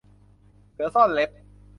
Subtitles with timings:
[0.73, 1.29] เสือซ่อนเล็บ